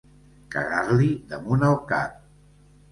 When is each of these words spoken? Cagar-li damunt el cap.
Cagar-li 0.55 1.11
damunt 1.35 1.69
el 1.71 1.81
cap. 1.95 2.21